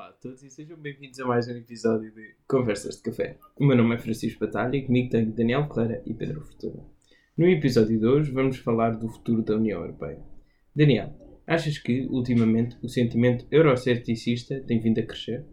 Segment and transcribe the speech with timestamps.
[0.00, 3.36] Olá a todos e sejam bem-vindos a mais um episódio de Conversas de Café.
[3.54, 6.82] O meu nome é Francisco Batalha e comigo tenho Daniel Ferreira e Pedro Fortuna.
[7.36, 10.18] No episódio de hoje vamos falar do futuro da União Europeia.
[10.74, 11.12] Daniel,
[11.46, 15.44] achas que, ultimamente, o sentimento eurocepticista tem vindo a crescer?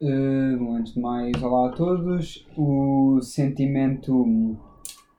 [0.00, 2.44] Uh, bom, antes de mais, olá a todos.
[2.56, 4.58] O sentimento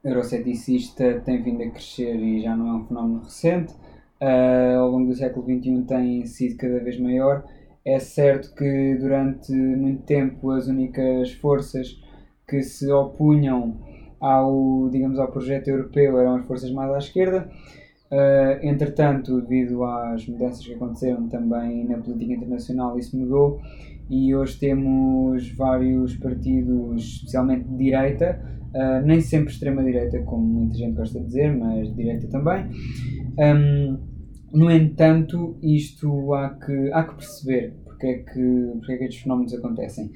[0.04, 3.73] eurocepticista tem vindo a crescer e já não é um fenómeno recente.
[4.20, 7.48] Uh, ao longo do século XXI tem sido cada vez maior.
[7.88, 11.98] É certo que durante muito tempo as únicas forças
[12.46, 13.78] que se opunham
[14.20, 17.50] ao, digamos, ao projeto europeu eram as forças mais à esquerda.
[18.11, 23.61] Uh, entretanto, devido às mudanças que aconteceram também na política internacional, isso mudou
[24.10, 28.42] e hoje temos vários partidos, especialmente de direita,
[28.75, 32.66] uh, nem sempre extrema-direita, como muita gente gosta de dizer, mas de direita também.
[33.39, 33.97] Um,
[34.53, 39.23] no entanto, isto há que, há que perceber porque é que, porque é que estes
[39.23, 40.11] fenómenos acontecem.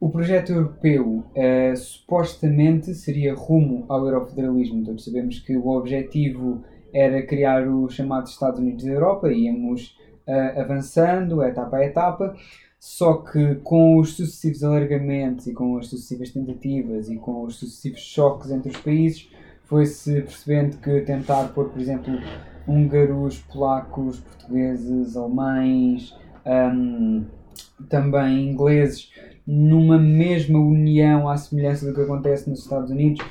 [0.00, 4.84] O projeto europeu uh, supostamente seria rumo ao eurofederalismo.
[4.84, 10.60] Todos sabemos que o objetivo era criar o chamado Estados Unidos da Europa, íamos uh,
[10.60, 12.36] avançando etapa a etapa,
[12.78, 18.00] só que com os sucessivos alargamentos e com as sucessivas tentativas e com os sucessivos
[18.00, 19.30] choques entre os países,
[19.62, 22.12] foi-se percebendo que tentar pôr, por exemplo,
[22.66, 26.14] húngaros, polacos, portugueses, alemães,
[26.46, 27.24] um,
[27.88, 29.10] também ingleses,
[29.46, 33.24] numa mesma união à semelhança do que acontece nos Estados Unidos,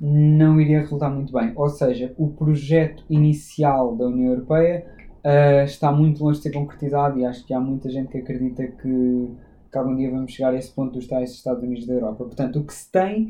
[0.00, 1.52] não iria resultar muito bem.
[1.54, 4.86] Ou seja, o projeto inicial da União Europeia
[5.24, 8.66] uh, está muito longe de ser concretizado e acho que há muita gente que acredita
[8.66, 9.28] que,
[9.70, 12.24] que algum dia vamos chegar a esse ponto dos tais Estados Unidos da Europa.
[12.24, 13.28] Portanto, o que se tem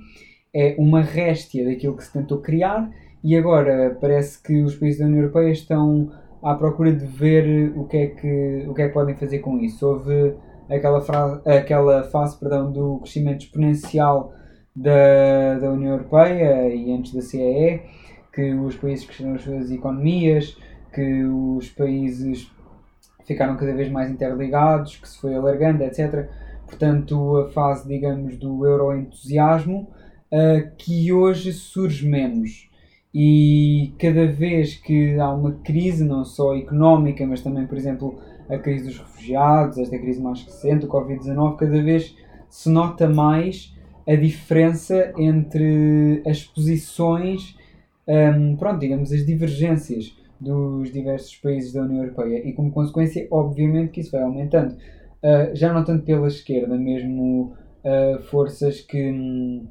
[0.55, 2.91] é uma réstia daquilo que se tentou criar
[3.23, 6.11] e agora parece que os países da União Europeia estão
[6.43, 9.59] à procura de ver o que é que, o que, é que podem fazer com
[9.59, 9.87] isso.
[9.87, 10.35] Houve
[10.69, 14.33] aquela, frase, aquela fase perdão, do crescimento exponencial
[14.75, 17.83] da, da União Europeia e antes da CEE,
[18.33, 20.57] que os países cresceram as suas economias,
[20.95, 22.51] que os países
[23.27, 26.29] ficaram cada vez mais interligados, que se foi alargando, etc.
[26.67, 29.89] Portanto, a fase, digamos, do euroentusiasmo,
[30.33, 32.70] uh, que hoje surge menos.
[33.13, 38.57] E cada vez que há uma crise, não só económica, mas também, por exemplo, a
[38.59, 42.17] crise dos refugiados, esta crise mais recente, o Covid-19, cada vez
[42.49, 43.75] se nota mais
[44.07, 47.57] a diferença entre as posições,
[48.07, 53.91] um, pronto, digamos, as divergências dos diversos países da União Europeia e, como consequência, obviamente
[53.91, 54.75] que isso vai aumentando.
[55.23, 57.55] Uh, já não tanto pela esquerda, mesmo
[57.85, 59.63] uh, forças que,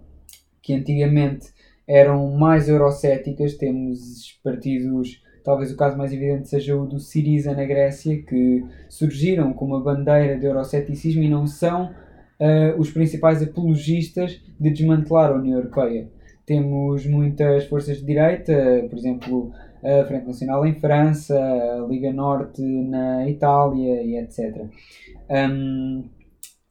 [0.62, 1.48] que antigamente
[1.90, 3.56] eram mais eurocéticas.
[3.56, 9.52] Temos partidos, talvez o caso mais evidente seja o do Siriza na Grécia, que surgiram
[9.52, 15.36] com uma bandeira de euroceticismo e não são uh, os principais apologistas de desmantelar a
[15.36, 16.08] União Europeia.
[16.46, 18.54] Temos muitas forças de direita,
[18.90, 19.52] por exemplo,
[19.84, 24.66] a Frente Nacional em França, a Liga Norte na Itália e etc.
[25.30, 26.04] Um,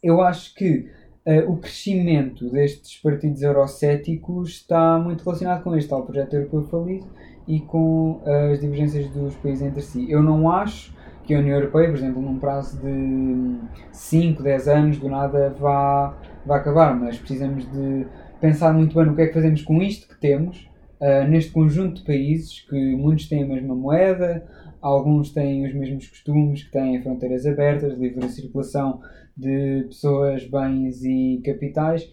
[0.03, 0.89] eu acho que
[1.29, 7.07] uh, o crescimento destes partidos eurocéticos está muito relacionado com este tal projeto europeu falido
[7.47, 10.11] e com uh, as divergências dos países entre si.
[10.11, 13.59] Eu não acho que a União Europeia, por exemplo, num prazo de
[13.93, 16.17] 5, 10 anos, do nada vá,
[16.47, 18.07] vá acabar, mas precisamos de
[18.41, 22.01] pensar muito bem no que é que fazemos com isto que temos, uh, neste conjunto
[22.01, 24.47] de países que muitos têm a mesma moeda,
[24.81, 29.01] alguns têm os mesmos costumes, que têm fronteiras abertas, livre circulação
[29.39, 32.11] de pessoas, bens e capitais.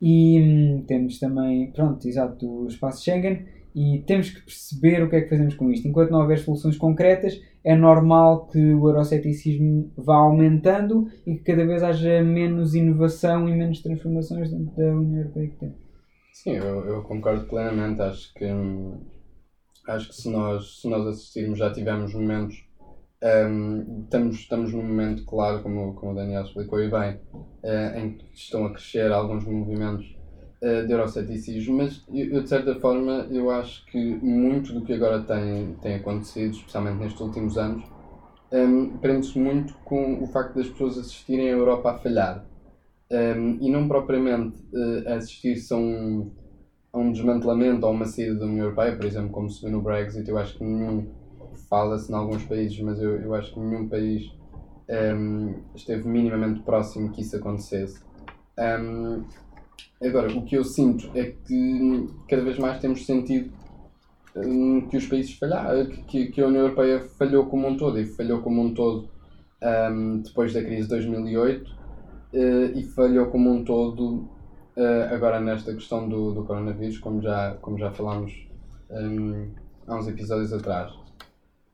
[0.00, 3.46] E hum, temos também, pronto, exato, o espaço Schengen.
[3.74, 5.88] E temos que perceber o que é que fazemos com isto.
[5.88, 11.66] Enquanto não houver soluções concretas, é normal que o euroceticismo vá aumentando e que cada
[11.66, 15.72] vez haja menos inovação e menos transformações dentro da União Europeia que.
[16.32, 18.00] Sim, eu, eu concordo plenamente.
[18.00, 19.00] Acho que hum,
[19.88, 22.64] acho que se nós, se nós assistirmos, já tivemos momentos.
[23.24, 28.12] Um, estamos, estamos num momento, claro, como, como o Daniel explicou e bem, uh, em
[28.12, 30.14] que estão a crescer alguns movimentos
[30.60, 35.22] uh, de euroceticismo, mas eu, de certa forma eu acho que muito do que agora
[35.22, 37.82] tem, tem acontecido, especialmente nestes últimos anos,
[38.52, 42.44] um, prende-se muito com o facto das pessoas assistirem a Europa a falhar.
[43.10, 46.30] Um, e não propriamente uh, assistir-se a um
[46.94, 49.82] a um desmantelamento ou uma saída da União Europeia, por exemplo, como se viu no
[49.82, 51.08] Brexit, eu acho que nenhum,
[51.68, 54.30] fala-se em alguns países, mas eu, eu acho que nenhum país
[54.88, 58.00] um, ehm, esteve minimamente próximo que isso acontecesse.
[58.58, 59.24] Um, ehm,
[60.02, 63.50] agora, o que eu sinto é que cada vez mais temos sentido
[64.36, 68.06] um, que os países falharam, que, que a União Europeia falhou como um todo, e
[68.06, 69.08] falhou como um todo
[70.22, 74.28] depois da crise de 2008 uh, e falhou como um todo
[74.76, 78.46] uh, agora nesta questão do, do coronavírus, como já, como já falámos
[79.86, 80.92] há uns episódios atrás.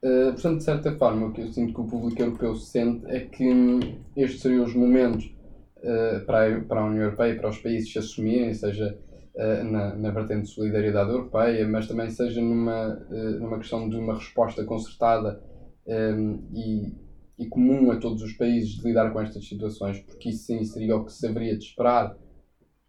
[0.02, 3.20] Uh, portanto, de certa forma, o que eu sinto que o público europeu sente é
[3.20, 3.78] que
[4.16, 5.26] estes seriam os momentos
[5.78, 8.98] uh, para, a, para a União Europeia para os países se assumirem, seja
[9.34, 12.94] uh, na, na vertente de solidariedade europeia, mas também seja numa,
[13.38, 15.42] numa questão de uma resposta concertada
[15.86, 16.94] um, e,
[17.38, 20.96] e comum a todos os países de lidar com estas situações, porque isso sim seria
[20.96, 22.16] o que se haveria de esperar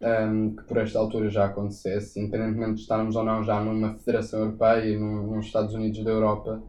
[0.02, 4.40] um, que por esta altura já acontecesse, independentemente de estarmos ou não já numa Federação
[4.42, 6.62] Europeia, num, nos Estados Unidos da Europa,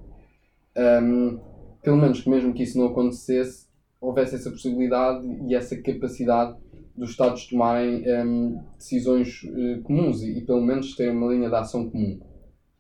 [0.77, 1.39] um,
[1.83, 3.67] pelo menos que mesmo que isso não acontecesse,
[4.01, 6.57] houvesse essa possibilidade e essa capacidade
[6.97, 11.55] dos Estados tomarem um, decisões uh, comuns e, e, pelo menos terem uma linha de
[11.55, 12.21] ação comum.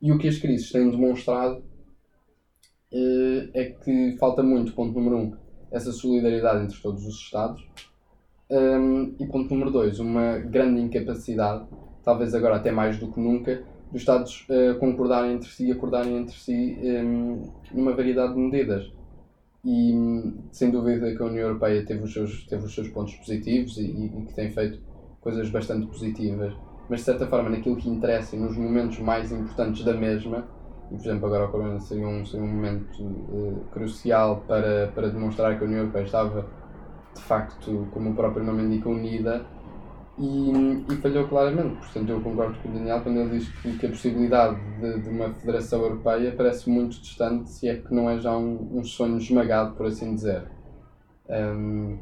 [0.00, 1.58] E o que as crises têm demonstrado
[2.92, 5.36] uh, é que falta muito, ponto número um,
[5.70, 7.62] essa solidariedade entre todos os Estados
[8.52, 11.66] um, e ponto número dois, uma grande incapacidade,
[12.04, 16.16] talvez agora até mais do que nunca, dos Estados uh, concordarem entre si e acordarem
[16.16, 17.42] entre si um,
[17.72, 18.90] numa variedade de medidas.
[19.64, 19.94] E
[20.50, 23.82] sem dúvida que a União Europeia teve os seus, teve os seus pontos positivos e,
[23.82, 24.80] e, que tem feito
[25.20, 26.52] coisas bastante positivas,
[26.88, 30.48] mas de certa forma naquilo que interessa e nos momentos mais importantes da mesma,
[30.90, 35.10] e por exemplo agora o Corona seria um, seria um momento uh, crucial para, para
[35.10, 36.44] demonstrar que a União Europeia estava
[37.14, 39.44] de facto, como o próprio nome indica, unida
[40.18, 41.76] e, e falhou claramente.
[41.76, 45.08] Portanto, eu concordo com o Daniel quando ele diz que, que a possibilidade de, de,
[45.08, 49.18] uma federação europeia parece muito distante, se é que não é já um, um sonho
[49.18, 50.44] esmagado, por assim dizer.
[51.28, 51.98] Um,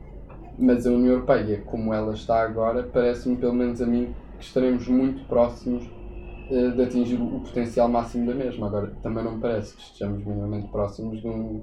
[0.59, 4.87] mas a União Europeia, como ela está agora, parece-me, pelo menos a mim, que estaremos
[4.89, 8.67] muito próximos uh, de atingir o potencial máximo da mesma.
[8.67, 11.63] Agora, também não parece que estejamos minimamente próximos de um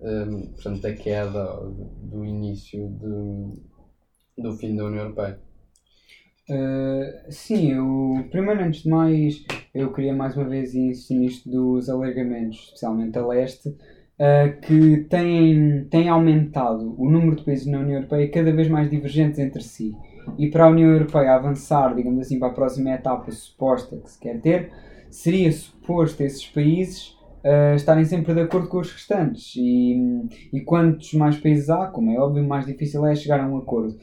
[0.00, 1.56] um, portanto, da queda
[2.02, 3.62] do início do,
[4.36, 5.40] do fim da União Europeia.
[6.48, 9.44] Uh, sim, eu, primeiro, antes de mais,
[9.74, 15.84] eu queria mais uma vez insistir nisto dos alargamentos, especialmente a leste, uh, que têm,
[15.90, 19.92] têm aumentado o número de países na União Europeia cada vez mais divergentes entre si.
[20.38, 24.18] E para a União Europeia avançar, digamos assim, para a próxima etapa suposta que se
[24.18, 24.70] quer ter,
[25.10, 29.54] seria suposto esses países uh, estarem sempre de acordo com os restantes.
[29.56, 29.96] E,
[30.52, 33.96] e quantos mais países há, como é óbvio, mais difícil é chegar a um acordo.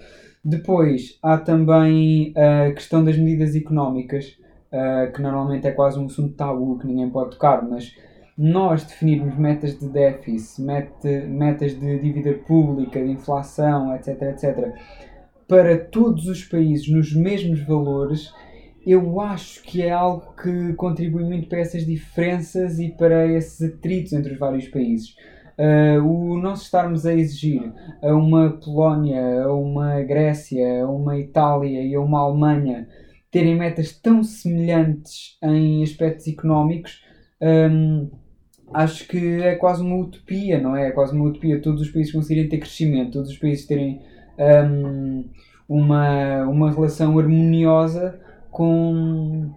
[0.43, 4.37] Depois há também a questão das medidas económicas,
[4.71, 7.95] uh, que normalmente é quase um assunto tabu que ninguém pode tocar, mas
[8.37, 14.73] nós definirmos metas de déficit, meta, metas de dívida pública, de inflação, etc, etc,
[15.47, 18.33] para todos os países nos mesmos valores
[18.85, 24.11] eu acho que é algo que contribui muito para essas diferenças e para esses atritos
[24.11, 25.15] entre os vários países.
[25.57, 27.71] Uh, o nós estarmos a exigir
[28.01, 32.87] a uma Polónia, a uma Grécia, a uma Itália e a uma Alemanha
[33.33, 37.03] terem metas tão semelhantes em aspectos económicos,
[37.41, 38.09] um,
[38.71, 40.89] acho que é quase uma utopia, não é?
[40.89, 44.01] É quase uma utopia todos os países conseguirem ter crescimento, todos os países terem
[44.37, 45.25] um,
[45.67, 48.19] uma, uma relação harmoniosa
[48.51, 49.49] com,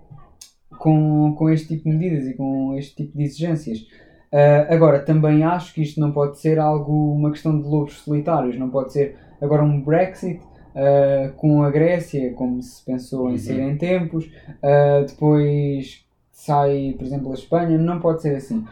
[0.78, 3.86] com, com este tipo de medidas e com este tipo de exigências.
[4.32, 8.58] Uh, agora, também acho que isto não pode ser algo, uma questão de lobos solitários,
[8.58, 13.38] não pode ser agora um Brexit uh, com a Grécia, como se pensou em uhum.
[13.38, 18.64] ser em tempos, uh, depois sai, por exemplo, a Espanha, não pode ser assim.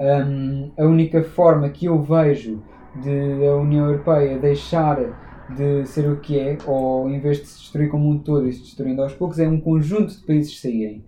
[0.00, 2.62] Um, a única forma que eu vejo
[3.00, 4.98] de a União Europeia deixar
[5.54, 8.52] de ser o que é, ou em vez de se destruir como um todo e
[8.52, 11.04] se destruindo aos poucos, é um conjunto de países saírem.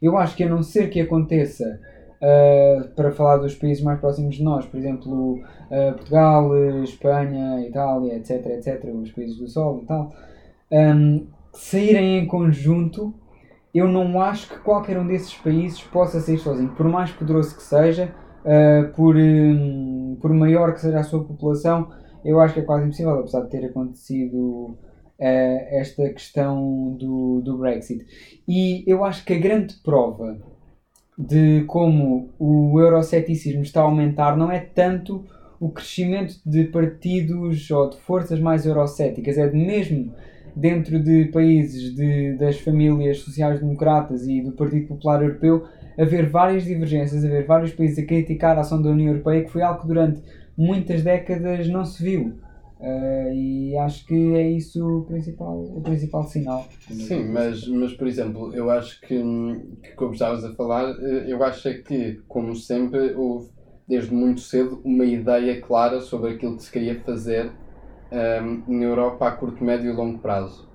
[0.00, 1.78] Eu acho que a não ser que aconteça,
[2.20, 6.50] uh, para falar dos países mais próximos de nós, por exemplo, uh, Portugal,
[6.82, 10.12] Espanha, Itália, etc, etc, os países do Sol e tal,
[10.70, 13.14] um, saírem em conjunto,
[13.74, 17.62] eu não acho que qualquer um desses países possa sair sozinho, por mais poderoso que
[17.62, 18.12] seja,
[18.44, 21.90] uh, por, um, por maior que seja a sua população,
[22.24, 24.76] eu acho que é quase impossível, apesar de ter acontecido
[25.22, 28.06] esta questão do, do Brexit.
[28.48, 30.38] E eu acho que a grande prova
[31.20, 35.22] de como o euroceticismo está a aumentar não é tanto
[35.60, 40.14] o crescimento de partidos ou de forças mais eurocéticas, é mesmo
[40.56, 45.66] dentro de países de, das famílias sociais-democratas e do Partido Popular Europeu
[45.98, 49.60] haver várias divergências, haver vários países a criticar a ação da União Europeia, que foi
[49.60, 50.22] algo que durante
[50.56, 52.32] muitas décadas não se viu.
[52.80, 56.66] Uh, e acho que é isso o principal, o principal sinal.
[56.88, 59.22] Sim, mas, mas por exemplo, eu acho que,
[59.82, 63.50] que como estavas a falar, eh, eu acho é que, como sempre, houve
[63.86, 67.52] desde muito cedo, uma ideia clara sobre aquilo que se queria fazer
[68.12, 70.70] um, na Europa a curto, médio e longo prazo.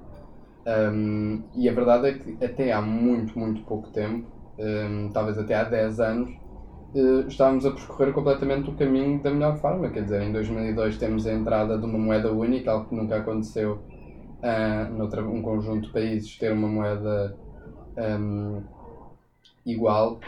[0.67, 4.27] Um, e a verdade é que até há muito, muito pouco tempo,
[4.59, 6.29] um, talvez até há 10 anos,
[6.95, 9.89] uh, estávamos a percorrer completamente o caminho da melhor forma.
[9.89, 13.79] Quer dizer, em 2002 temos a entrada de uma moeda única, algo que nunca aconteceu
[14.39, 17.35] uh, noutra, um conjunto de países ter uma moeda
[17.97, 18.63] um,
[19.65, 20.19] igual.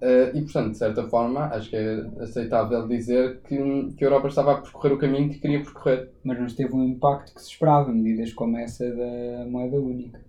[0.00, 3.56] Uh, e, portanto, de certa forma, acho que é aceitável dizer que,
[3.96, 6.10] que a Europa estava a percorrer o caminho que queria percorrer.
[6.22, 10.27] Mas não teve um impacto que se esperava, medidas como essa da moeda única.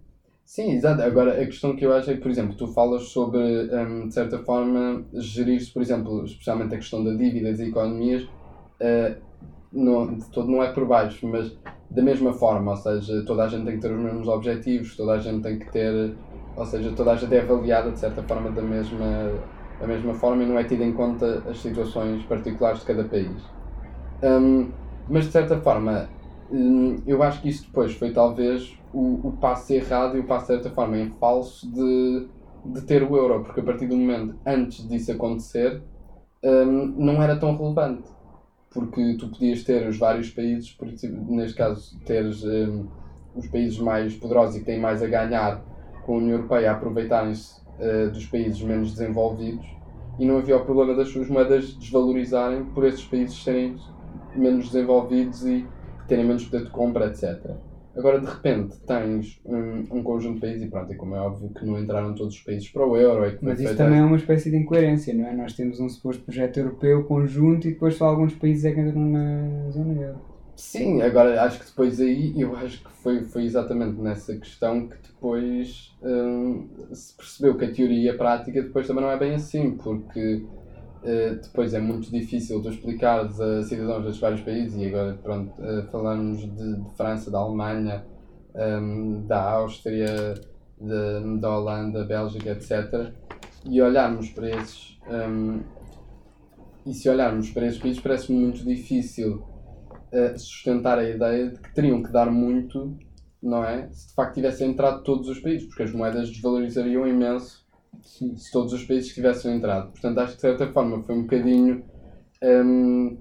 [0.51, 1.03] Sim, exato.
[1.03, 3.37] Agora, a questão que eu acho é que, por exemplo, tu falas sobre,
[3.71, 8.23] um, de certa forma, gerir-se, por exemplo, especialmente a questão da dívida das economias,
[8.81, 9.21] uh,
[9.71, 11.51] não, de todo não é por baixo, mas
[11.89, 15.13] da mesma forma, ou seja, toda a gente tem que ter os mesmos objetivos, toda
[15.13, 16.19] a gente tem que ter,
[16.55, 19.47] ou seja, toda a gente é avaliada de certa forma da mesma,
[19.79, 23.43] da mesma forma e não é tida em conta as situações particulares de cada país.
[24.23, 24.75] Um,
[25.07, 26.13] mas de certa forma,
[26.49, 30.47] um, eu acho que isso depois foi talvez o, o passo errado e o passo
[30.47, 32.27] de certa forma em falso de,
[32.65, 35.81] de ter o euro, porque a partir do momento antes disso acontecer
[36.43, 38.19] um, não era tão relevante
[38.69, 42.87] porque tu podias ter os vários países, por, neste caso, teres um,
[43.35, 45.63] os países mais poderosos e que têm mais a ganhar
[46.05, 49.65] com a União Europeia a aproveitarem-se uh, dos países menos desenvolvidos
[50.19, 53.77] e não havia o problema das suas moedas desvalorizarem por esses países serem
[54.35, 55.65] menos desenvolvidos e
[56.07, 57.55] terem menos poder de compra, etc.
[57.95, 61.49] Agora, de repente, tens um, um, conjunto de países, e pronto, é como é óbvio
[61.49, 63.25] que não entraram todos os países para o euro.
[63.25, 65.33] É Mas isso também é uma espécie de incoerência, não é?
[65.33, 69.01] Nós temos um suposto projeto europeu conjunto e depois só alguns países é que entram
[69.01, 70.29] na zona euro.
[70.55, 74.97] Sim, agora acho que depois aí, eu acho que foi, foi exatamente nessa questão que
[75.07, 79.35] depois um, se percebeu que a teoria e a prática depois também não é bem
[79.35, 80.43] assim, porque
[81.03, 85.83] depois é muito difícil tu explicares a cidadãos destes vários países, e agora pronto, uh,
[85.91, 88.05] falamos de, de, França, da Alemanha,
[88.53, 90.33] um, ehm, da Áustria,
[90.79, 93.13] de, da Holanda, Bélgica, etc.
[93.65, 94.97] E olharmos para esses.
[95.07, 95.59] Um, ehm,
[96.85, 99.43] e se olharmos para esses países, parece muito difícil
[100.11, 102.97] uh, sustentar a ideia de que teriam que dar muito,
[103.41, 103.89] não é?
[103.91, 107.58] Se de facto tivessem entrado todos os países, porque as moedas desvalorizariam imenso
[108.01, 108.35] Sim.
[108.35, 109.91] se todos os países tivessem entrado.
[109.91, 111.83] Portanto, acho que de certa forma foi um bocadinho.
[112.41, 113.17] Um,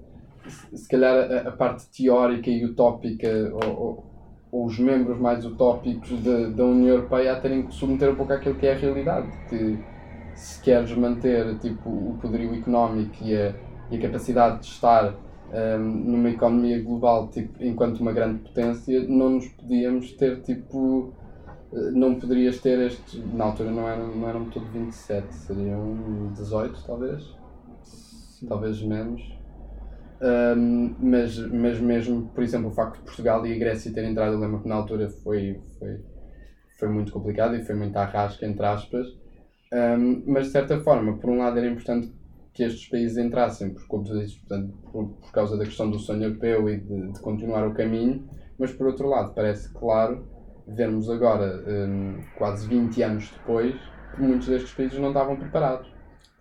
[0.73, 4.05] se calhar a, a, parte teórica e utópica, ou, ou,
[4.51, 8.33] ou os membros mais utópicos de, da União Europeia a terem que submeter um pouco
[8.33, 9.27] àquilo que é a realidade.
[9.49, 9.77] Que
[10.35, 13.53] se queres manter tipo, o poderio económico e a,
[13.91, 15.13] e a capacidade de estar
[15.51, 21.13] um, numa economia global tipo, enquanto uma grande potência, não nos podíamos ter tipo
[21.71, 23.19] não poderias ter este.
[23.19, 27.23] Na altura não eram, não eram tudo 27, seriam 18 talvez.
[27.83, 28.47] Sim.
[28.47, 29.21] Talvez menos.
[30.21, 34.33] Um, mas, mas mesmo, por exemplo, o facto de Portugal e a Grécia terem entrado,
[34.33, 36.03] eu lembro que na altura foi, foi,
[36.77, 39.07] foi muito complicado e foi muito arrasca, entre aspas.
[39.71, 42.11] Um, mas de certa forma, por um lado era importante
[42.53, 46.77] que estes países entrassem, por, portanto, por, por causa da questão do sonho europeu e
[46.79, 50.27] de, de continuar o caminho, mas por outro lado, parece claro
[50.69, 53.75] vermos agora, um, quase 20 anos depois,
[54.15, 55.89] que muitos destes países não estavam preparados.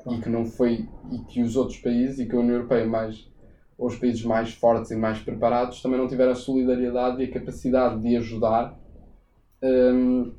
[0.02, 0.18] Claro.
[0.18, 0.88] E que não foi.
[1.10, 3.28] E que os outros países, e que a União Europeia mais.
[3.76, 7.30] Ou os países mais fortes e mais preparados também não tiveram a solidariedade e a
[7.32, 8.76] capacidade de ajudar
[9.62, 10.32] um,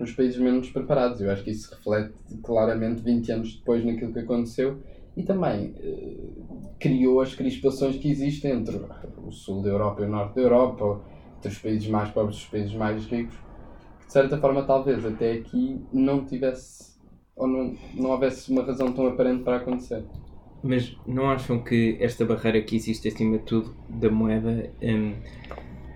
[0.00, 1.20] os países menos preparados.
[1.20, 2.12] Eu acho que isso reflete
[2.42, 4.80] claramente 20 anos depois naquilo que aconteceu
[5.16, 8.80] e também uh, criou as crispações que existem entre
[9.24, 11.00] o sul da Europa e o norte da Europa,
[11.44, 13.36] entre os países mais pobres e os países mais ricos,
[14.00, 16.94] que de certa forma talvez até aqui não tivesse
[17.36, 20.04] ou não, não houvesse uma razão tão aparente para acontecer.
[20.62, 25.14] Mas não acham que esta barreira que existe acima de tudo da moeda um,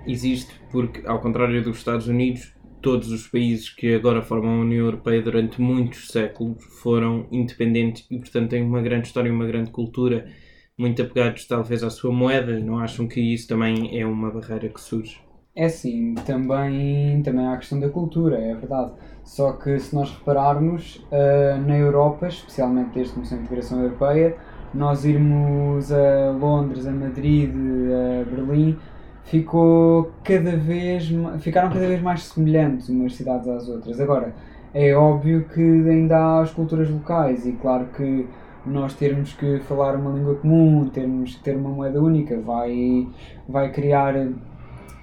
[0.07, 2.53] existe porque, ao contrário dos Estados Unidos,
[2.83, 8.19] todos os países que agora formam a União Europeia durante muitos séculos foram independentes e,
[8.19, 10.29] portanto, têm uma grande história e uma grande cultura,
[10.77, 12.59] muito apegados talvez à sua moeda.
[12.61, 15.21] Não acham que isso também é uma barreira que surge?
[15.59, 18.93] É assim, também, também há a questão da cultura, é verdade.
[19.25, 24.37] Só que se nós repararmos, uh, na Europa, especialmente desde que começou a integração europeia,
[24.73, 28.79] nós irmos a Londres, a Madrid, a Berlim,
[29.25, 31.11] ficou cada vez,
[31.41, 34.01] ficaram cada vez mais semelhantes umas cidades às outras.
[34.01, 34.37] Agora,
[34.73, 38.29] é óbvio que ainda há as culturas locais e claro que
[38.65, 43.09] nós termos que falar uma língua comum, termos que ter uma moeda única, vai,
[43.49, 44.15] vai criar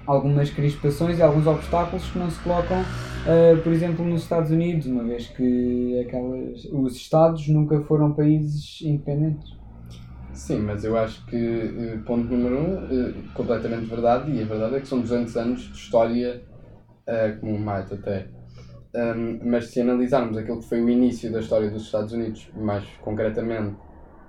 [0.06, 4.86] algumas crispações e alguns obstáculos que não se colocam, uh, por exemplo, nos Estados Unidos,
[4.86, 9.56] uma vez que aquelas, os Estados nunca foram países independentes.
[10.32, 14.76] Sim, mas eu acho que, eh, ponto número um, eh, completamente verdade, e a verdade
[14.76, 16.42] é que são 200 anos de história
[17.08, 18.28] uh, como mate até.
[18.94, 22.84] Um, mas se analisarmos aquilo que foi o início da história dos Estados Unidos, mais
[23.00, 23.76] concretamente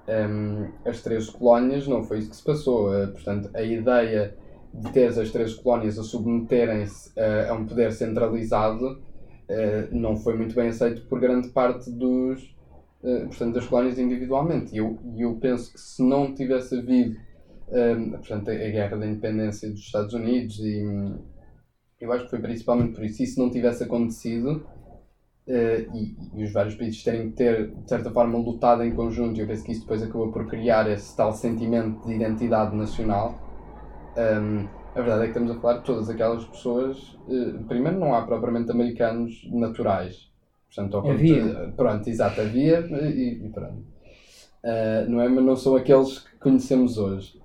[0.08, 2.90] um, as três colónias, não foi isso que se passou.
[2.90, 4.34] Uh, portanto, a ideia
[4.74, 9.02] de ter as três colónias a submeterem-se uh, a um poder centralizado
[9.94, 12.54] não foi muito bem aceito por grande parte dos,
[13.02, 14.76] portanto, das colónias individualmente.
[14.76, 17.16] E eu, eu penso que se não tivesse havido
[17.70, 20.84] um, portanto, a guerra da independência dos Estados Unidos e
[22.00, 23.26] eu acho que foi principalmente por isso.
[23.26, 24.66] Se não tivesse acontecido,
[25.48, 29.38] uh, e, e, os vários países terem que ter, de certa forma, lutado em conjunto,
[29.38, 33.47] e eu penso que isso depois acabou por criar esse tal sentimento de identidade nacional.
[34.18, 36.98] Um, a verdade é que estamos a falar de todas aquelas pessoas.
[37.28, 40.32] Uh, primeiro, não há propriamente americanos naturais.
[40.66, 41.74] Portanto, ao havia.
[41.76, 43.84] Pronto, exato, havia e, e pronto.
[44.64, 45.30] Uh, não é?
[45.30, 47.40] Mas não são aqueles que conhecemos hoje.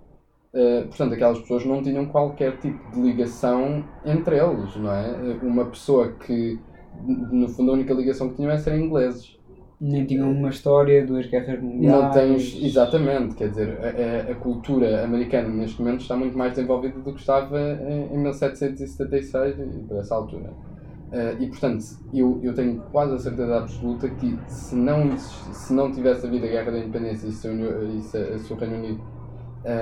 [0.55, 5.39] Uh, portanto, aquelas pessoas não tinham qualquer tipo de ligação entre eles, não é?
[5.43, 6.59] Uma pessoa que,
[7.05, 9.39] no fundo, a única ligação que tinham é ser ingleses.
[9.85, 12.03] Nem tinham uma história, duas guerras mundiais.
[12.03, 17.01] Não tens, exatamente, quer dizer, a, a, cultura americana neste momento está muito mais desenvolvida
[17.01, 20.51] do que estava em, em 1776 e por essa altura.
[20.51, 21.85] Uh, e portanto,
[22.15, 26.49] eu, eu tenho quase a certeza absoluta que se não, se não tivesse havido a
[26.49, 29.03] Guerra da Independência e se, e se, se o Reino Unido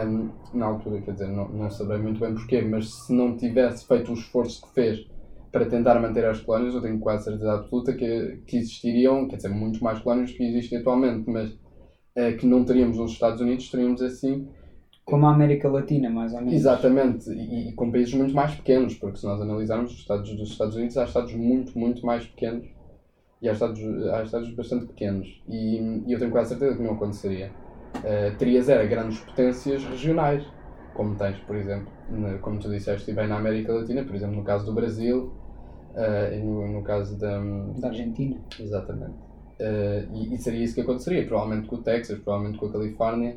[0.09, 3.87] um, na altura, quer dizer, não, não saberei muito bem porquê, mas se não tivesse
[3.87, 5.07] feito o esforço que fez
[5.51, 9.49] para tentar manter as colónias, eu tenho quase certeza absoluta que, que existiriam, quer dizer,
[9.49, 11.57] muito mais colónias que existem atualmente, mas
[12.15, 14.49] é, que não teríamos os Estados Unidos, teríamos assim.
[15.05, 16.55] Como a América Latina, mais ou menos.
[16.55, 20.51] Exatamente, e, e, com países muito mais pequenos, porque se nós analisarmos os Estados dos
[20.51, 22.67] Estados Unidos, há Estados muito, muito mais pequenos
[23.43, 23.81] e há Estados,
[24.13, 25.43] há Estados bastante pequenos.
[25.49, 27.51] E, e eu tenho quase certeza que não aconteceria
[27.97, 30.45] uh, terias era grandes potências regionais,
[30.95, 34.45] como tens, por exemplo, na, como tu disseste, bem na América Latina, por exemplo, no
[34.45, 35.33] caso do Brasil
[35.95, 37.41] uh, no, no caso da,
[37.79, 38.37] da Argentina.
[38.59, 39.15] Exatamente.
[39.61, 43.37] Uh, e, e, seria isso que aconteceria, provavelmente com o Texas, provavelmente com a Califórnia.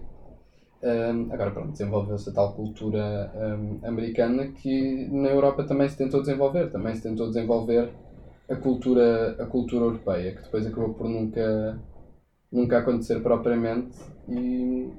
[0.81, 6.19] Um, agora, pronto, desenvolveu-se a tal cultura um, americana que na Europa também se tentou
[6.19, 7.89] desenvolver, também se tentou desenvolver
[8.49, 11.79] a cultura, a cultura europeia, que depois acabou por nunca
[12.51, 13.97] nunca acontecer propriamente
[14.29, 14.89] e,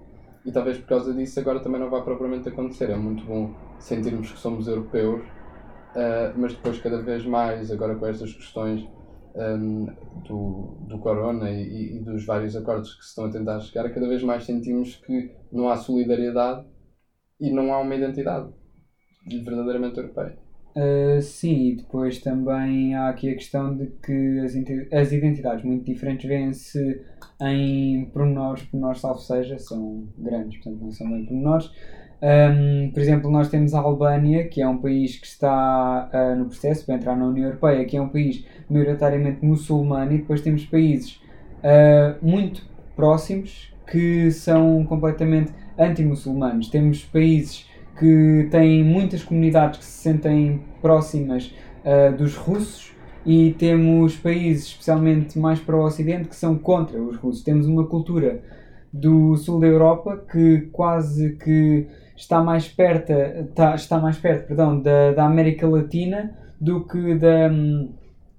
[0.44, 2.90] e talvez por causa disso agora também não vá propriamente acontecer.
[2.90, 5.22] É muito bom sentirmos que somos europeus,
[5.94, 8.86] uh, mas depois cada vez mais, agora com estas questões
[9.34, 9.86] um,
[10.26, 14.08] do, do corona e, e, dos vários acordos que se estão a tentar chegar, cada
[14.08, 16.64] vez mais sentimos que não há solidariedade
[17.40, 18.52] e não há uma identidade
[19.26, 20.38] verdadeiramente europeia.
[20.76, 24.54] Uh, sim, e depois também há aqui a questão de que as,
[24.92, 27.00] as identidades muito diferentes vêm-se
[27.40, 31.70] em pormenores, pormenores salvo seja, são grandes, portanto não são bem pormenores.
[32.22, 36.46] Um, por exemplo, nós temos a Albânia, que é um país que está uh, no
[36.46, 40.64] processo para entrar na União Europeia, que é um país maioritariamente muçulmano, e depois temos
[40.64, 41.20] países
[41.58, 42.62] uh, muito
[42.96, 46.68] próximos que são completamente anti-muçulmanos.
[46.68, 52.92] Temos países que tem muitas comunidades que se sentem próximas uh, dos russos
[53.26, 57.42] e temos países, especialmente mais para o Ocidente, que são contra os russos.
[57.42, 58.42] Temos uma cultura
[58.92, 64.80] do sul da Europa que quase que está mais perto, está, está mais perto perdão,
[64.80, 67.50] da, da América Latina do que da,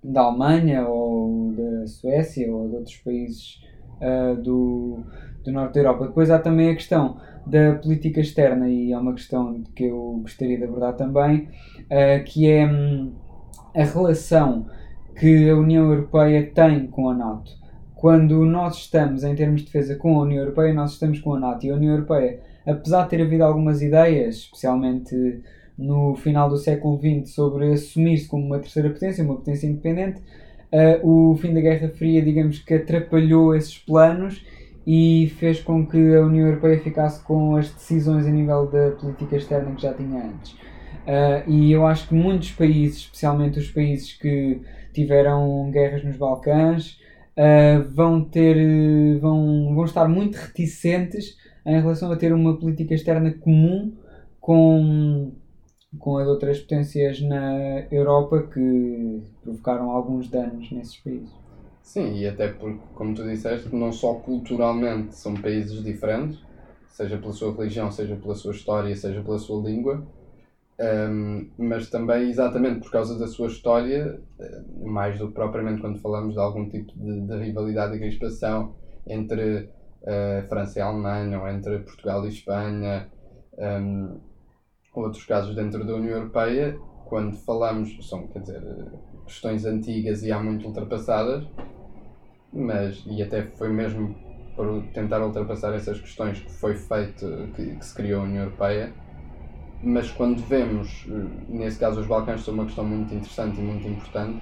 [0.04, 3.62] da Alemanha ou da Suécia ou de outros países
[4.02, 5.00] uh, do,
[5.44, 6.08] do norte da Europa.
[6.08, 10.58] Depois há também a questão da política externa, e é uma questão que eu gostaria
[10.58, 11.50] de abordar também,
[11.82, 13.14] uh, que é um,
[13.76, 14.66] a relação
[15.20, 17.52] que a União Europeia tem com a NATO.
[17.94, 21.40] Quando nós estamos em termos de defesa com a União Europeia, nós estamos com a
[21.40, 25.42] NATO e a União Europeia, apesar de ter havido algumas ideias, especialmente
[25.78, 30.22] no final do século XX, sobre assumir-se como uma terceira potência, uma potência independente,
[30.72, 34.46] uh, o fim da Guerra Fria, digamos que atrapalhou esses planos
[34.88, 39.36] e fez com que a União Europeia ficasse com as decisões a nível da política
[39.36, 40.54] externa que já tinha antes.
[40.54, 44.62] Uh, e eu acho que muitos países, especialmente os países que
[44.94, 47.00] tiveram guerras nos Balcãs,
[47.38, 53.32] uh, vão ter, vão, vão estar muito reticentes em relação a ter uma política externa
[53.32, 53.92] comum
[54.40, 55.32] com,
[55.98, 61.34] com as outras potências na Europa que provocaram alguns danos nesses países.
[61.82, 66.40] Sim, e até porque, como tu disseste, não só culturalmente são países diferentes,
[66.90, 70.06] seja pela sua religião, seja pela sua história, seja pela sua língua,
[70.80, 76.00] um, mas também exatamente por causa da sua história, eh, mais do que propriamente quando
[76.00, 78.76] falamos de algum tipo de, de rivalidade e crispação
[79.08, 79.70] entre
[80.06, 83.10] uh, França e Alemanha, ou entre Portugal e Espanha,
[83.58, 84.20] um,
[84.94, 88.64] outros casos dentro da União Europeia, quando falamos, são, quer dizer,
[89.26, 91.46] questões antigas e há muito ultrapassadas,
[92.54, 94.16] mas, e até foi mesmo
[94.56, 98.94] para tentar ultrapassar essas questões que foi feito, que, que se criou a União Europeia,
[99.84, 101.06] mas quando vemos,
[101.50, 104.42] nesse caso os Balcãs são uma questão muito interessante e muito importante,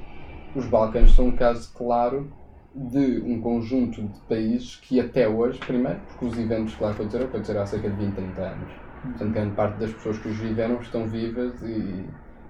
[0.56, 2.32] os Balcãs são um caso claro
[2.76, 7.26] de um conjunto de países que até hoje, primeiro, porque os eventos que lá aconteceram,
[7.26, 8.74] aconteceram há cerca de 20, 30 anos.
[9.04, 12.06] Portanto, grande parte das pessoas que os viveram estão vivas e,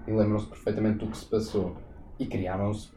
[0.06, 1.76] e lembram-se perfeitamente do que se passou.
[2.18, 2.92] E criaram-se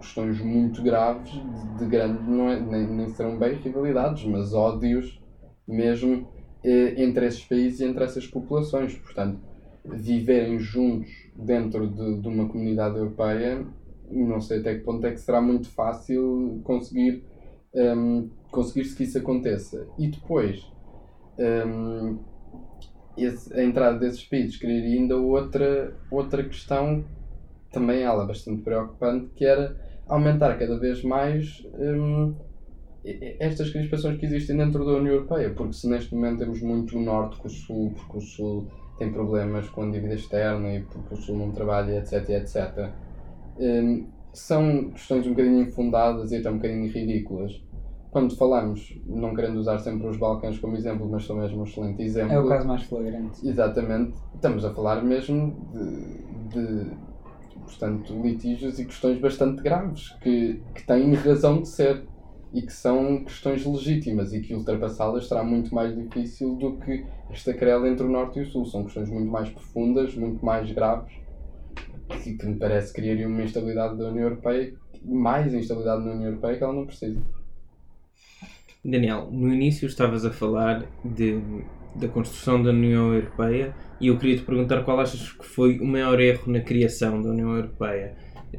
[0.00, 1.30] questões muito graves,
[1.78, 5.20] de grande, não é, nem, nem serão bem rivalidades, mas ódios
[5.66, 6.28] mesmo
[6.62, 8.94] eh, entre esses países e entre essas populações.
[8.94, 9.38] Portanto,
[9.84, 13.66] viverem juntos dentro de, de uma comunidade europeia
[14.10, 17.24] não sei até que ponto é que será muito fácil conseguir
[17.74, 19.86] um, conseguir-se que isso aconteça.
[19.98, 20.64] E depois,
[21.66, 22.18] um,
[23.16, 27.04] esse, a entrada desses países criaria ainda outra, outra questão,
[27.72, 32.34] também ela bastante preocupante, que era aumentar cada vez mais um,
[33.40, 37.02] estas crispações que existem dentro da União Europeia, porque se neste momento temos muito o
[37.02, 41.14] Norte com o Sul, porque o Sul tem problemas com a dívida externa e porque
[41.14, 42.92] o Sul não trabalha, etc, etc
[43.58, 47.62] um, são questões um bocadinho infundadas e até um bocadinho ridículas.
[48.10, 52.02] Quando falamos, não querendo usar sempre os Balcãs como exemplo, mas são mesmo um excelente
[52.02, 52.32] exemplo.
[52.32, 53.46] É o caso mais flagrante.
[53.46, 54.14] Exatamente.
[54.34, 56.90] Estamos a falar mesmo de, de
[57.64, 62.04] portanto, litígios e questões bastante graves que, que têm razão de ser
[62.52, 67.52] e que são questões legítimas e que ultrapassá-las será muito mais difícil do que esta
[67.52, 68.64] querela entre o Norte e o Sul.
[68.64, 71.23] São questões muito mais profundas, muito mais graves
[72.22, 76.56] que, que me parece criaria uma instabilidade da União Europeia, mais instabilidade na União Europeia
[76.56, 77.20] que ela não precisa.
[78.84, 81.40] Daniel, no início estavas a falar de,
[81.94, 85.84] da construção da União Europeia e eu queria te perguntar qual achas que foi o
[85.86, 88.14] maior erro na criação da União Europeia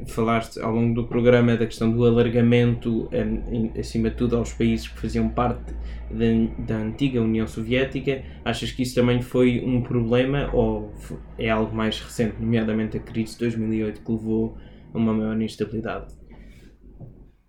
[0.07, 4.87] falaste ao longo do programa da questão do alargamento, um, acima de tudo, aos países
[4.87, 5.73] que faziam parte
[6.09, 8.23] da, da, antiga União Soviética.
[8.43, 10.93] Achas que isso também foi um problema ou
[11.37, 14.57] é algo mais recente, nomeadamente a crise de 2008, que levou
[14.93, 16.13] a uma maior instabilidade?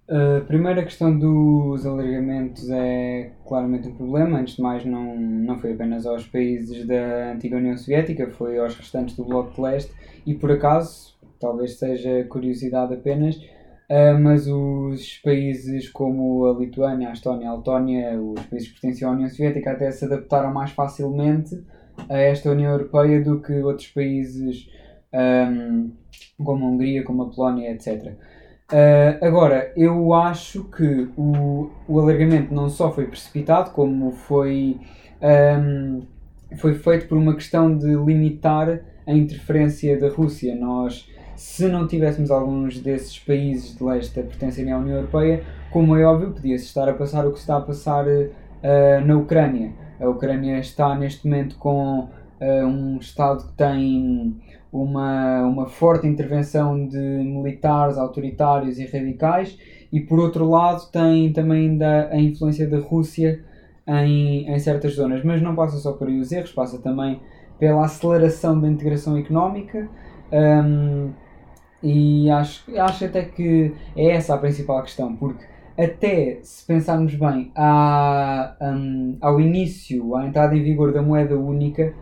[0.09, 4.39] A primeira questão dos alargamentos é claramente um problema.
[4.39, 8.77] Antes de mais, não, não foi apenas aos países da antiga União Soviética, foi aos
[8.77, 9.93] restantes do Bloco de Leste
[10.25, 17.13] e, por acaso, talvez seja curiosidade apenas, uh, mas os países como a Lituânia, a
[17.13, 21.63] Estónia, a Letónia, os países que pertenciam à União Soviética até se adaptaram mais facilmente
[22.09, 24.69] a esta União Europeia do que outros países
[25.13, 25.91] um,
[26.43, 28.15] como a Hungria, como a Polónia, etc.
[28.73, 34.79] Uh, agora, eu acho que o, o alargamento não só foi precipitado, como foi,
[35.23, 36.03] um,
[36.57, 40.55] foi feito por uma questão de limitar a interferência da Rússia.
[40.57, 45.95] Nós se não tivéssemos alguns desses países de leste a pertencerem à União Europeia, como
[45.95, 49.73] é óbvio, podia-se estar a passar o que está a passar uh, na Ucrânia.
[50.01, 54.37] A Ucrânia está neste momento com uh, um Estado que tem
[54.73, 59.59] uma, uma forte intervenção de militares autoritários e radicais,
[59.93, 63.45] e por outro lado tem também ainda a influência da Rússia
[63.87, 65.23] em, em certas zonas.
[65.23, 67.21] Mas não passa só por aí os erros, passa também
[67.59, 69.89] pela aceleração da integração económica.
[70.33, 71.11] Um,
[71.83, 75.45] e acho, acho até que é essa a principal questão, porque
[75.79, 81.93] até se pensarmos bem, à, um, ao início, à entrada em vigor da moeda única,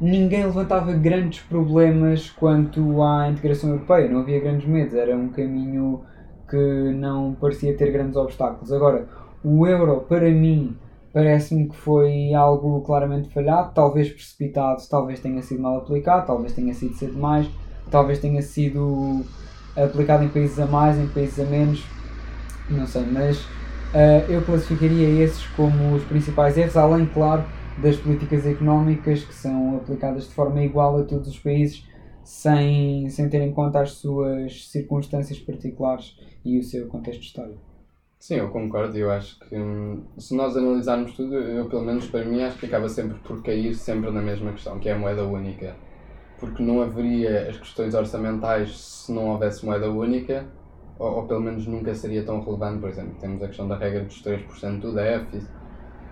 [0.00, 6.02] ninguém levantava grandes problemas quanto à integração europeia, não havia grandes medos, era um caminho
[6.50, 8.72] que não parecia ter grandes obstáculos.
[8.72, 9.06] Agora,
[9.44, 10.76] o euro, para mim,
[11.12, 16.74] parece-me que foi algo claramente falhado, talvez precipitado, talvez tenha sido mal aplicado, talvez tenha
[16.74, 17.48] sido cedo demais
[17.92, 19.24] talvez tenha sido
[19.76, 21.84] aplicado em países a mais, em países a menos,
[22.68, 27.44] não sei, mas uh, eu classificaria esses como os principais erros, além, claro,
[27.80, 31.86] das políticas económicas que são aplicadas de forma igual a todos os países,
[32.24, 37.60] sem, sem ter em conta as suas circunstâncias particulares e o seu contexto histórico.
[38.18, 38.96] Sim, eu concordo.
[38.96, 42.66] Eu acho que hum, se nós analisarmos tudo, eu pelo menos para mim acho que
[42.66, 45.74] acaba sempre por cair sempre na mesma questão, que é a moeda única
[46.42, 50.44] porque não haveria as questões orçamentais se não houvesse moeda única,
[50.98, 52.80] ou, ou, pelo menos nunca seria tão relevante.
[52.80, 55.48] Por exemplo, temos a questão da regra dos 3% do déficit.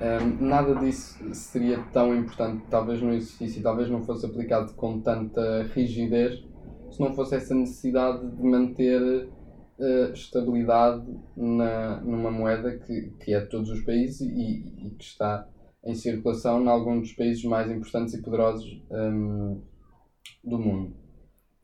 [0.01, 5.65] Um, nada disso seria tão importante, talvez não existisse, talvez não fosse aplicado com tanta
[5.75, 6.45] rigidez,
[6.93, 9.29] se não fosse essa necessidade de manter
[9.81, 11.05] uh, estabilidade
[11.37, 15.47] na, numa moeda que, que é de todos os países e, e que está
[15.85, 19.61] em circulação em alguns dos países mais importantes e poderosos um,
[20.45, 20.95] do mundo.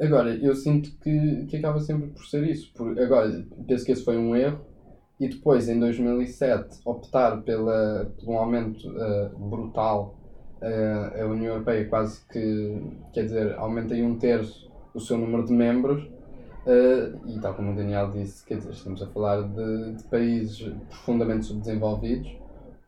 [0.01, 2.73] Agora, eu sinto que, que acaba sempre por ser isso.
[2.75, 4.61] Por, agora, penso que esse foi um erro.
[5.19, 10.19] E depois, em 2007, optar pela, por um aumento uh, brutal.
[10.61, 12.83] Uh, a União Europeia quase que,
[13.15, 16.03] quer dizer, aumenta em um terço o seu número de membros.
[16.67, 20.61] Uh, e tal como o Daniel disse, quer dizer, estamos a falar de, de países
[20.89, 22.37] profundamente subdesenvolvidos,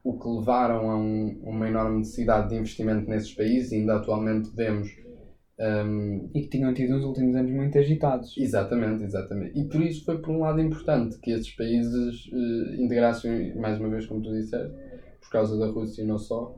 [0.02, 4.50] o que levaram a um, uma enorme necessidade de investimento nesses países, e ainda atualmente
[4.54, 4.90] vemos
[5.60, 8.36] um, e que tinham tido uns últimos anos muito agitados.
[8.36, 9.58] Exatamente, exatamente.
[9.58, 13.88] E por isso foi por um lado importante que esses países uh, integrassem, mais uma
[13.88, 14.72] vez como tu disseste,
[15.20, 16.54] por causa da Rússia e não só,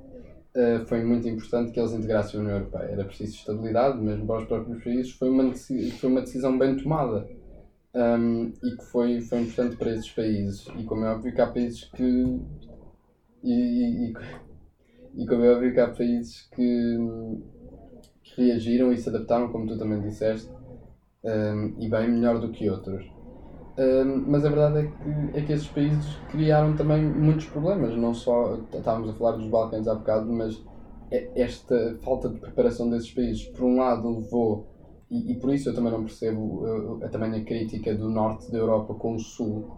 [0.55, 2.91] uh, foi muito importante que eles integrassem a União Europeia.
[2.91, 7.27] Era preciso estabilidade, mesmo para os próprios países, foi uma, foi uma decisão bem tomada.
[7.93, 10.69] Um, e que foi, foi importante para esses países.
[10.79, 12.41] E como é óbvio que há países que.
[13.43, 14.15] E, e, e,
[15.17, 16.97] e como é óbvio que há países que
[18.37, 20.51] reagiram e se adaptaram, como tu também disseste,
[21.25, 23.05] um, e bem melhor do que outros.
[23.79, 28.13] Um, mas a verdade é que, é que esses países criaram também muitos problemas, não
[28.13, 30.63] só, estávamos a falar dos Balcãs há bocado, mas
[31.35, 34.69] esta falta de preparação desses países, por um lado, levou,
[35.11, 38.59] e, e por isso eu também não percebo uh, também a crítica do norte da
[38.59, 39.69] Europa com o sul,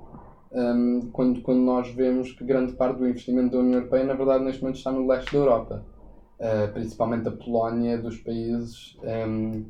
[0.53, 4.45] um, quando, quando nós vemos que grande parte do investimento da União Europeia, na verdade,
[4.45, 5.91] neste momento está no leste da Europa
[6.38, 9.64] uh, principalmente a Polónia, dos países um, ehm,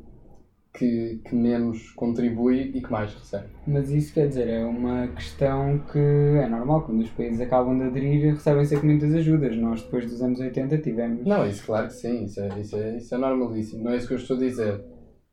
[0.73, 3.47] que, que menos contribui e que mais recebe.
[3.67, 7.83] Mas isso quer dizer, é uma questão que é normal, quando os países acabam de
[7.83, 9.55] aderir, recebem sempre muitas ajudas.
[9.55, 11.25] Nós, depois dos anos 80, tivemos.
[11.25, 14.07] Não, isso claro que sim, isso é, isso é, isso é normalíssimo, não é isso
[14.07, 14.83] que eu estou a dizer.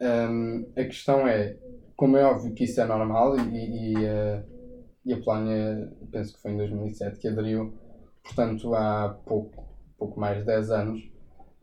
[0.01, 1.57] Um, ehm, a questão é,
[1.97, 4.43] como é óbvio que isso é normal e, e, uh,
[5.05, 7.75] e a Polónia, penso que foi em 2007 que aderiu,
[8.23, 9.65] portanto há pouco,
[9.99, 11.11] pouco mais de 10 anos,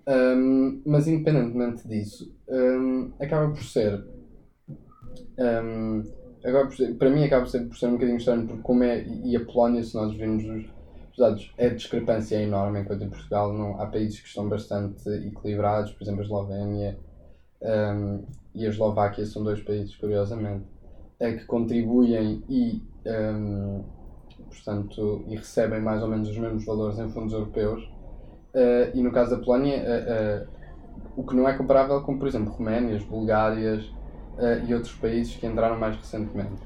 [0.08, 4.06] um, mas independentemente disso, um, acaba por ser.
[5.38, 6.02] Um,
[6.40, 8.84] acaba por ser, para mim acaba por ser, por ser um bocadinho estranho porque como
[8.84, 10.66] é, e a Polónia, se nós virmos os,
[11.12, 15.10] os dados, a discrepância é enorme, enquanto em Portugal não, há países que estão bastante
[15.10, 16.98] equilibrados, por exemplo a Eslovénia
[18.56, 20.66] e a Eslováquia são dois países, curiosamente,
[21.20, 22.82] é que contribuem e,
[24.46, 27.97] portanto, e recebem mais ou menos os mesmos valores em fundos europeus
[28.58, 30.48] Uh, e no caso da Polónia, uh, uh,
[31.16, 33.96] o que não é comparável com, por exemplo, Roménias, Bulgárias
[34.68, 36.62] e outros países que entraram mais recentemente.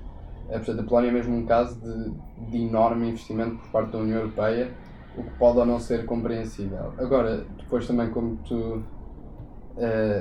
[0.49, 4.19] portanto, a Polónia é mesmo um caso de, de enorme investimento por parte da União
[4.19, 4.71] Europeia,
[5.17, 6.91] o que pode ou não ser compreensível.
[6.97, 8.83] Agora, depois também, como tu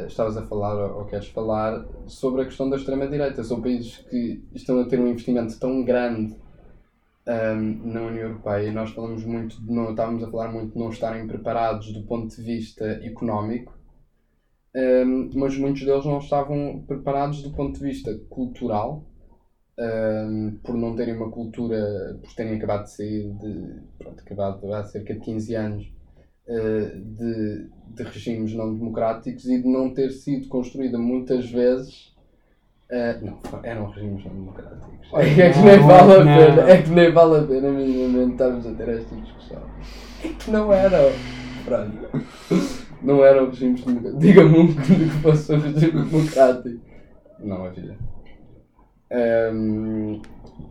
[0.07, 3.43] estavas a falar ou, ou queres falar, sobre a questão da extrema-direita.
[3.43, 6.37] São países que estão a ter um investimento tão grande
[7.27, 10.79] um, na União Europeia e nós falamos muito de não, estávamos a falar muito de
[10.79, 13.79] não estarem preparados do ponto de vista económico,
[14.75, 19.05] um, mas muitos deles não estavam preparados do ponto de vista cultural,
[19.79, 24.85] um, por não terem uma cultura, por terem acabado de sair de, pronto, acabado há
[24.85, 25.93] cerca de 15 anos
[26.47, 32.15] uh, de, de regimes não democráticos e de não ter sido construída muitas vezes
[32.91, 35.09] Uh, não, eram regimes democráticos.
[35.15, 38.67] É, é que nem vale a pena, é que nem vale a pena minimamente estarmos
[38.67, 39.63] a ter esta discussão.
[40.25, 41.13] É que não eram.
[41.65, 42.09] Pronto.
[43.03, 44.21] Não eram regimes democráticos.
[44.21, 46.81] Diga-me um que fosse um regime democrático.
[47.39, 47.97] Não havia.
[49.53, 50.21] Um,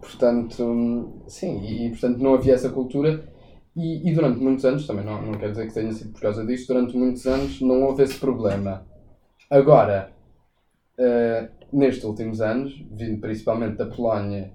[0.01, 3.23] portanto, sim, e portanto não havia essa cultura.
[3.75, 6.45] E, e durante muitos anos, também não, não quero dizer que tenha sido por causa
[6.45, 8.86] disso, durante muitos anos não houve esse problema.
[9.49, 10.12] Agora,
[10.99, 14.51] uh, nestes últimos anos, vindo principalmente da Polónia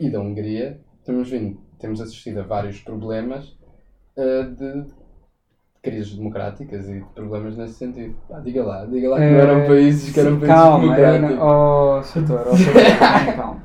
[0.00, 3.56] e da Hungria, temos, vindo, temos assistido a vários problemas
[4.16, 4.86] uh, de
[5.82, 8.16] crises democráticas e de problemas nesse sentido.
[8.30, 11.36] Ah, diga lá, diga lá que não eram eh, países que eram países calma, democráticos.
[11.36, 13.64] Calma, oh, Sator, oh, calma.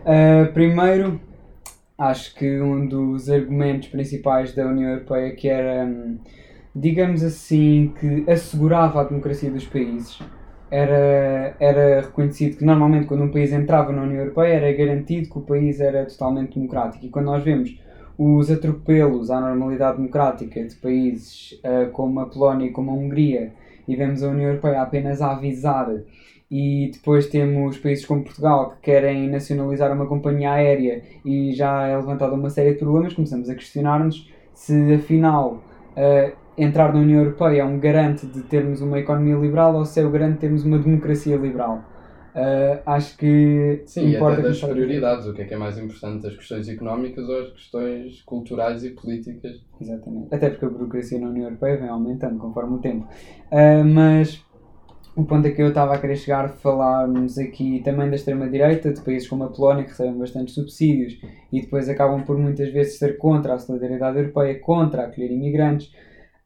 [0.00, 1.20] Uh, primeiro,
[1.96, 6.18] acho que um dos argumentos principais da União Europeia que era, hum,
[6.74, 10.20] digamos assim, que assegurava a democracia dos países
[10.70, 15.38] era, era reconhecido que normalmente quando um país entrava na União Europeia era garantido que
[15.38, 17.04] o país era totalmente democrático.
[17.04, 17.78] E quando nós vemos
[18.16, 23.52] os atropelos à normalidade democrática de países uh, como a Polónia e como a Hungria
[23.88, 25.90] e vemos a União Europeia apenas a avisar
[26.50, 31.96] e depois temos países como Portugal que querem nacionalizar uma companhia aérea e já é
[31.96, 35.62] levantada uma série de problemas, começamos a questionar-nos se afinal
[35.96, 40.00] uh, entrar na União Europeia é um garante de termos uma economia liberal ou se
[40.00, 41.84] é o garante de termos uma democracia liberal.
[42.30, 46.28] Uh, acho que Sim, importa até das prioridades, o que é que é mais importante,
[46.28, 49.60] as questões económicas ou as questões culturais e políticas.
[49.80, 50.32] Exatamente.
[50.32, 53.08] Até porque a burocracia na União Europeia vem aumentando conforme o tempo.
[53.50, 54.44] Uh, mas
[55.16, 59.00] o ponto a que eu estava a querer chegar, falarmos aqui também da extrema-direita, de
[59.00, 61.18] países como a Polónia, que recebem bastantes subsídios
[61.52, 65.92] e depois acabam por muitas vezes ser contra a solidariedade europeia, contra acolher imigrantes.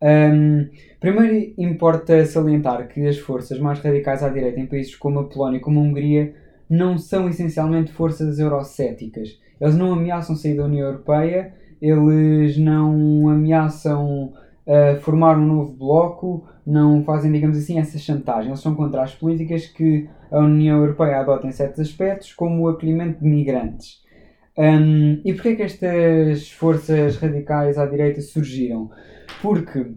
[0.05, 0.69] Um,
[1.01, 5.57] primeiro, importa salientar que as forças mais radicais à direita em países como a Polónia
[5.57, 6.35] e como a Hungria
[6.69, 9.41] não são essencialmente forças eurocéticas.
[9.59, 14.35] Eles não ameaçam sair da União Europeia, eles não ameaçam
[14.67, 18.51] uh, formar um novo bloco, não fazem, digamos assim, essa chantagem.
[18.51, 22.69] Eles são contra as políticas que a União Europeia adota em certos aspectos, como o
[22.69, 24.03] acolhimento de migrantes.
[24.57, 28.91] Um, e porquê é que estas forças radicais à direita surgiram?
[29.45, 29.89] Porque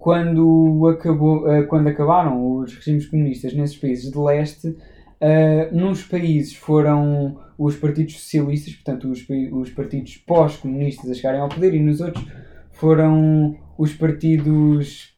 [0.00, 6.56] quando, acabou, uh, quando acabaram os regimes comunistas nesses países de leste, uh, nos países
[6.56, 12.00] foram os partidos socialistas, portanto os, os partidos pós-comunistas a chegarem ao poder, e nos
[12.00, 12.26] outros
[12.72, 15.14] foram os partidos,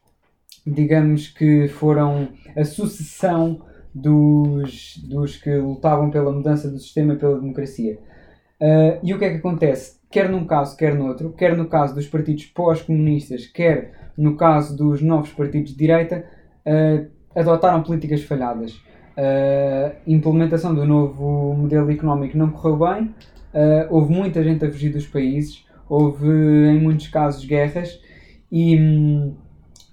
[0.66, 3.62] digamos que foram a sucessão
[3.94, 7.98] dos, dos que lutavam pela mudança do sistema e pela democracia.
[8.60, 9.98] Uh, e o que é que acontece?
[10.10, 14.76] Quer num caso, quer no outro, quer no caso dos partidos pós-comunistas, quer no caso
[14.76, 16.24] dos novos partidos de direita,
[16.64, 18.80] uh, adotaram políticas falhadas.
[19.18, 24.90] A implementação do novo modelo económico não correu bem, uh, houve muita gente a fugir
[24.90, 27.98] dos países, houve em muitos casos guerras
[28.50, 29.34] e, hum,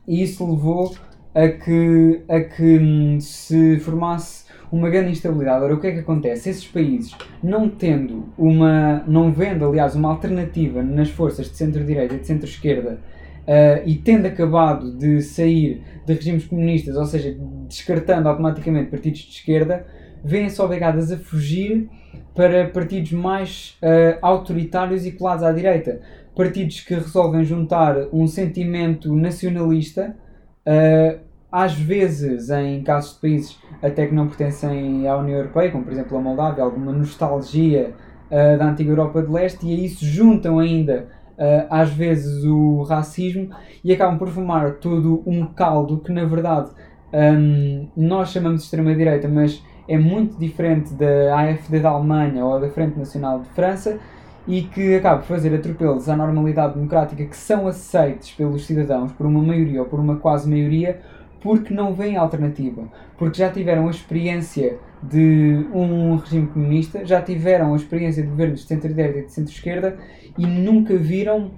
[0.08, 0.94] e isso levou
[1.34, 4.43] a que, a que hum, se formasse
[4.74, 5.64] uma grande instabilidade.
[5.64, 6.50] Ora, o que é que acontece?
[6.50, 12.20] Esses países, não tendo uma, não vendo, aliás, uma alternativa nas forças de centro-direita e
[12.20, 13.00] de centro-esquerda,
[13.44, 19.30] uh, e tendo acabado de sair de regimes comunistas, ou seja, descartando automaticamente partidos de
[19.34, 19.86] esquerda,
[20.26, 21.88] vêm-se obrigadas a fugir
[22.34, 26.02] para partidos mais uh, autoritários e colados à direita.
[26.36, 30.18] Partidos que resolvem juntar um sentimento nacionalista,
[30.66, 31.20] uh,
[31.54, 35.94] às vezes em casos de países até que não pertencem à União Europeia, como por
[35.94, 37.94] exemplo a Moldávia, alguma nostalgia
[38.32, 42.82] uh, da antiga Europa de Leste, e a isso juntam ainda uh, às vezes o
[42.82, 43.52] racismo
[43.84, 46.72] e acabam por formar todo um caldo que na verdade
[47.14, 52.70] um, nós chamamos de extrema-direita, mas é muito diferente da AFD da Alemanha ou da
[52.70, 54.00] Frente Nacional de França
[54.48, 59.28] e que acaba por fazer atropelos à normalidade democrática que são aceites pelos cidadãos por
[59.28, 61.00] uma maioria ou por uma quase maioria
[61.44, 67.74] porque não vêm alternativa, porque já tiveram a experiência de um regime comunista, já tiveram
[67.74, 69.98] a experiência de governos de centro-direita e de centro-esquerda
[70.38, 71.52] e nunca viram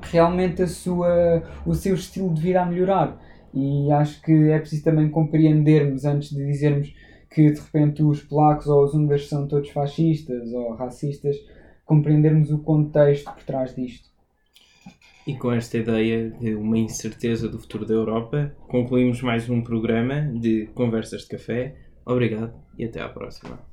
[0.00, 3.20] realmente a sua, o seu estilo de vida a melhorar.
[3.52, 6.94] E acho que é preciso também compreendermos antes de dizermos
[7.30, 11.36] que de repente os polacos ou os húngaros são todos fascistas ou racistas,
[11.84, 14.08] compreendermos o contexto por trás disto.
[15.28, 20.22] E com esta ideia de uma incerteza do futuro da Europa, concluímos mais um programa
[20.22, 21.74] de Conversas de Café.
[22.06, 23.67] Obrigado e até à próxima.